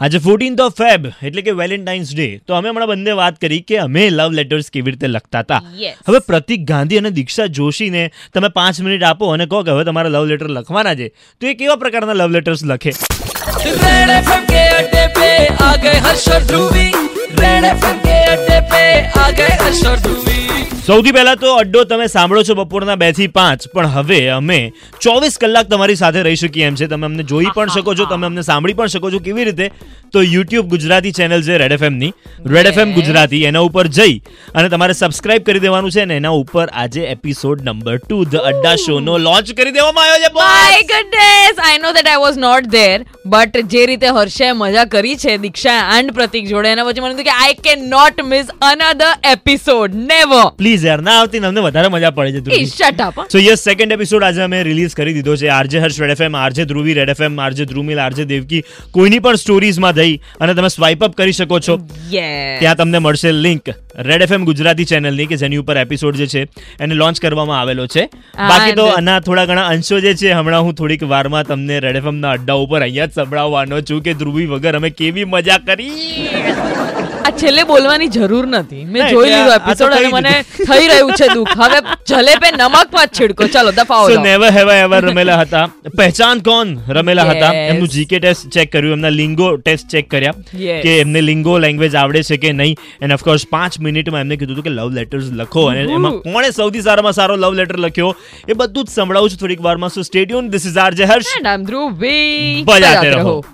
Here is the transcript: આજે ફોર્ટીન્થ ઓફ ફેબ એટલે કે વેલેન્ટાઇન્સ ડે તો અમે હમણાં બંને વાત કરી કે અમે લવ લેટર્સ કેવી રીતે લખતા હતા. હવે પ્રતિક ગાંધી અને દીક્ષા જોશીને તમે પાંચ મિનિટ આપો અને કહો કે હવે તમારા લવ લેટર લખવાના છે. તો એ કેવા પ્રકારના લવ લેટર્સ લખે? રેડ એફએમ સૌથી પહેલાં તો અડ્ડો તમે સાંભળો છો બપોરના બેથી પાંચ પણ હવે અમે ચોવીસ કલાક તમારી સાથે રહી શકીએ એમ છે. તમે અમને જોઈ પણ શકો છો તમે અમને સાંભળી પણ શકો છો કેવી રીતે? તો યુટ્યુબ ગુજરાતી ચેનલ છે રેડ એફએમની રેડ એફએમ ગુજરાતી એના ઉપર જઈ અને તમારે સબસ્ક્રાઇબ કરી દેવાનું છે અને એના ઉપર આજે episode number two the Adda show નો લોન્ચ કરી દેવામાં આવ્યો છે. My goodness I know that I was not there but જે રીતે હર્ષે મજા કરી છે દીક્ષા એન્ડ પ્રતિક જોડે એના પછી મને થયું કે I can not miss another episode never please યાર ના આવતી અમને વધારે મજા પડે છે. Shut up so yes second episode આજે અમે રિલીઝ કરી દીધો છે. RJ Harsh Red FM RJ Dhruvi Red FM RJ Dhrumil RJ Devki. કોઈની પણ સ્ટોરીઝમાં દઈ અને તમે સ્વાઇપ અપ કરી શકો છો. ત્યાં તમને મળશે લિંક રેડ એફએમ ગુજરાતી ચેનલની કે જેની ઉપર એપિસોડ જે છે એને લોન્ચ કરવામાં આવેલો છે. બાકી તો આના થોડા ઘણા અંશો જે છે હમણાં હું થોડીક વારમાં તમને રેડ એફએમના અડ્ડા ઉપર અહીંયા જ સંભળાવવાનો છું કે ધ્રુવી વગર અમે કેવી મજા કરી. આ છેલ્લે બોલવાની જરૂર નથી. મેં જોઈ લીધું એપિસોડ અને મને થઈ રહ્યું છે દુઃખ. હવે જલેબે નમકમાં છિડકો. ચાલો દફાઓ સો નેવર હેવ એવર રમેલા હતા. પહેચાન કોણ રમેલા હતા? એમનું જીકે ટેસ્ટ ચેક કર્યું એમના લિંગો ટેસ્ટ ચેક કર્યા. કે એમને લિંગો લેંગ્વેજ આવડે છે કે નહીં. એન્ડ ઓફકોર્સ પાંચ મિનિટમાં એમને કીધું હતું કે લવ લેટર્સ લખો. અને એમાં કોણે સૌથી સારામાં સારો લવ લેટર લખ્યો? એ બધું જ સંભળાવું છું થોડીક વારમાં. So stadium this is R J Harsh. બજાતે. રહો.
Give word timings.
આજે 0.00 0.18
ફોર્ટીન્થ 0.18 0.60
ઓફ 0.60 0.74
ફેબ 0.74 1.06
એટલે 1.22 1.42
કે 1.42 1.50
વેલેન્ટાઇન્સ 1.50 2.14
ડે 2.16 2.26
તો 2.46 2.54
અમે 2.54 2.68
હમણાં 2.68 2.88
બંને 2.88 3.10
વાત 3.10 3.40
કરી 3.40 3.60
કે 3.60 3.78
અમે 3.78 4.10
લવ 4.10 4.30
લેટર્સ 4.30 4.70
કેવી 4.70 4.90
રીતે 4.90 5.06
લખતા 5.06 5.38
હતા. 5.38 5.62
હવે 6.08 6.18
પ્રતિક 6.18 6.64
ગાંધી 6.64 6.98
અને 6.98 7.10
દીક્ષા 7.10 7.46
જોશીને 7.46 8.10
તમે 8.34 8.48
પાંચ 8.48 8.80
મિનિટ 8.80 9.02
આપો 9.02 9.26
અને 9.26 9.46
કહો 9.46 9.62
કે 9.62 9.70
હવે 9.70 9.84
તમારા 9.84 10.08
લવ 10.08 10.24
લેટર 10.24 10.48
લખવાના 10.48 10.94
છે. 10.94 11.08
તો 11.40 11.46
એ 11.46 11.54
કેવા 11.54 11.76
પ્રકારના 11.76 12.12
લવ 12.12 12.30
લેટર્સ 12.30 12.64
લખે? 12.64 12.92
રેડ 13.66 14.10
એફએમ 14.14 14.48
સૌથી 20.88 21.12
પહેલાં 21.12 21.40
તો 21.40 21.48
અડ્ડો 21.54 21.80
તમે 21.84 22.04
સાંભળો 22.06 22.42
છો 22.48 22.54
બપોરના 22.58 22.94
બેથી 23.00 23.26
પાંચ 23.32 23.64
પણ 23.72 23.88
હવે 23.94 24.20
અમે 24.34 24.58
ચોવીસ 25.00 25.34
કલાક 25.40 25.66
તમારી 25.72 25.96
સાથે 26.00 26.20
રહી 26.26 26.38
શકીએ 26.42 26.68
એમ 26.68 26.78
છે. 26.80 26.86
તમે 26.92 27.08
અમને 27.08 27.26
જોઈ 27.32 27.50
પણ 27.56 27.72
શકો 27.74 27.94
છો 27.98 28.06
તમે 28.12 28.28
અમને 28.28 28.44
સાંભળી 28.46 28.76
પણ 28.78 28.92
શકો 28.94 29.10
છો 29.14 29.20
કેવી 29.26 29.44
રીતે? 29.48 29.66
તો 30.12 30.22
યુટ્યુબ 30.22 30.70
ગુજરાતી 30.74 31.12
ચેનલ 31.12 31.44
છે 31.48 31.58
રેડ 31.58 31.74
એફએમની 31.76 32.12
રેડ 32.54 32.70
એફએમ 32.70 32.94
ગુજરાતી 32.98 33.42
એના 33.50 33.64
ઉપર 33.68 33.84
જઈ 33.98 34.14
અને 34.54 34.68
તમારે 34.68 34.94
સબસ્ક્રાઇબ 34.94 35.44
કરી 35.48 35.62
દેવાનું 35.66 35.94
છે 35.96 36.06
અને 36.06 36.16
એના 36.16 36.32
ઉપર 36.44 36.66
આજે 36.84 37.04
episode 37.10 37.66
number 37.68 38.00
two 38.06 38.22
the 38.24 38.48
Adda 38.52 38.74
show 38.84 38.96
નો 39.00 39.18
લોન્ચ 39.26 39.52
કરી 39.60 39.76
દેવામાં 39.76 40.08
આવ્યો 40.14 40.22
છે. 40.24 40.32
My 40.40 40.80
goodness 40.94 41.62
I 41.66 41.82
know 41.84 41.92
that 41.98 42.10
I 42.14 42.22
was 42.24 42.40
not 42.46 42.70
there 42.76 42.96
but 43.32 43.62
જે 43.72 43.82
રીતે 43.90 44.06
હર્ષે 44.08 44.50
મજા 44.60 44.84
કરી 44.94 45.16
છે 45.22 45.36
દીક્ષા 45.44 45.76
એન્ડ 45.96 46.14
પ્રતિક 46.18 46.48
જોડે 46.50 46.68
એના 46.72 46.86
પછી 46.88 47.04
મને 47.04 47.14
થયું 47.14 47.28
કે 47.28 47.34
I 47.36 47.56
can 47.66 47.86
not 47.92 48.22
miss 48.32 48.52
another 48.70 49.10
episode 49.32 49.96
never 50.10 50.42
please 50.62 50.86
યાર 50.88 51.04
ના 51.08 51.16
આવતી 51.20 51.42
અમને 51.50 51.64
વધારે 51.66 51.92
મજા 51.96 52.12
પડે 52.18 52.42
છે. 52.46 52.60
Shut 52.64 53.00
up 53.08 53.20
so 53.34 53.42
yes 53.44 53.64
second 53.68 53.96
episode 53.98 54.28
આજે 54.28 54.42
અમે 54.46 54.62
રિલીઝ 54.70 54.94
કરી 55.00 55.16
દીધો 55.18 55.36
છે. 55.36 55.48
RJ 55.58 55.78
Harsh 55.78 56.00
Red 56.04 56.14
FM 56.16 56.38
RJ 56.42 56.68
Dhruvi 56.72 56.96
Red 57.00 57.14
FM 57.14 57.40
RJ 57.40 57.64
Dhrumil 57.72 58.04
RJ 58.06 58.24
Devki. 58.34 58.62
કોઈની 58.96 59.22
પણ 59.26 59.42
સ્ટોરીઝમાં 59.44 59.94
દઈ 60.00 60.14
અને 60.40 60.54
તમે 60.54 60.70
સ્વાઇપ 60.76 61.04
અપ 61.08 61.20
કરી 61.20 61.36
શકો 61.40 61.60
છો. 61.68 61.78
ત્યાં 62.10 62.76
તમને 62.82 62.98
મળશે 62.98 63.32
લિંક 63.32 63.70
રેડ 63.98 64.22
એફએમ 64.22 64.44
ગુજરાતી 64.44 64.84
ચેનલની 64.84 65.26
કે 65.26 65.36
જેની 65.36 65.58
ઉપર 65.58 65.76
એપિસોડ 65.76 66.16
જે 66.16 66.26
છે 66.26 66.42
એને 66.80 66.94
લોન્ચ 66.94 67.20
કરવામાં 67.20 67.60
આવેલો 67.60 67.86
છે. 67.86 68.04
બાકી 68.50 68.72
તો 68.72 68.84
આના 68.86 69.18
થોડા 69.20 69.46
ઘણા 69.46 69.66
અંશો 69.74 70.00
જે 70.00 70.14
છે 70.14 70.32
હમણાં 70.32 70.62
હું 70.62 70.74
થોડીક 70.74 71.02
વારમાં 71.14 71.44
તમને 71.44 71.80
રેડ 71.80 71.96
એફએમના 71.96 72.30
અડ્ડા 72.30 72.58
ઉપર 72.64 72.82
અહીંયા 72.82 73.06
જ 73.06 73.12
સંભળાવવાનો 73.12 73.80
છું 73.80 74.02
કે 74.02 74.14
ધ્રુવી 74.14 74.46
વગર 74.46 74.76
અમે 74.76 74.90
કેવી 74.90 75.24
મજા 75.24 75.58
કરી. 75.58 77.07
આ 77.24 77.30
છેલ્લે 77.30 77.62
બોલવાની 77.62 78.06
જરૂર 78.06 78.46
નથી. 78.46 78.84
મેં 78.84 79.08
જોઈ 79.08 79.30
લીધું 79.30 79.54
એપિસોડ 79.54 79.92
અને 79.92 80.08
મને 80.08 80.42
થઈ 80.42 80.88
રહ્યું 80.88 81.12
છે 81.12 81.28
દુઃખ. 81.34 81.48
હવે 81.60 81.80
જલેબે 82.08 82.50
નમકમાં 82.50 83.06
છિડકો. 83.06 83.46
ચાલો 83.46 83.70
દફાઓ 83.70 84.08
સો 84.08 84.22
નેવર 84.22 84.50
હેવ 84.50 84.70
એવર 84.70 85.00
રમેલા 85.00 85.36
હતા. 85.36 85.70
પહેચાન 85.96 86.38
કોણ 86.38 86.68
રમેલા 86.88 87.22
હતા? 87.22 87.52
એમનું 87.52 87.88
જીકે 87.88 88.18
ટેસ્ટ 88.18 88.50
ચેક 88.50 88.72
કર્યું 88.72 88.92
એમના 88.92 89.08
લિંગો 89.08 89.56
ટેસ્ટ 89.56 89.88
ચેક 89.88 90.10
કર્યા. 90.10 90.32
કે 90.82 91.00
એમને 91.00 91.20
લિંગો 91.20 91.58
લેંગ્વેજ 91.58 91.94
આવડે 91.94 92.22
છે 92.22 92.36
કે 92.36 92.52
નહીં. 92.52 92.76
એન્ડ 93.02 93.12
ઓફકોર્સ 93.12 93.46
પાંચ 93.50 93.80
મિનિટમાં 93.80 94.20
એમને 94.20 94.36
કીધું 94.36 94.52
હતું 94.52 94.64
કે 94.64 94.70
લવ 94.70 94.90
લેટર્સ 94.90 95.24
લખો. 95.32 95.66
અને 95.66 95.80
એમાં 95.80 96.12
કોણે 96.12 96.50
સૌથી 96.50 96.80
સારામાં 96.80 97.12
સારો 97.12 97.36
લવ 97.36 97.52
લેટર 97.52 97.78
લખ્યો? 97.78 98.16
એ 98.48 98.52
બધું 98.52 98.84
જ 98.84 98.88
સંભળાવું 98.88 99.30
છું 99.30 99.38
થોડીક 99.38 99.60
વારમાં. 99.60 99.90
So 99.90 100.02
stadium 100.02 100.48
this 100.48 100.66
is 100.66 100.78
R 100.78 100.94
J 100.94 101.04
Harsh. 101.04 101.26
બજાતે. 102.64 103.10
રહો. 103.10 103.44